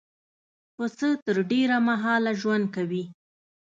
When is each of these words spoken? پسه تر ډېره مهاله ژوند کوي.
پسه 0.75 1.09
تر 1.25 1.35
ډېره 1.51 1.77
مهاله 1.87 2.31
ژوند 2.41 2.65
کوي. 2.75 3.03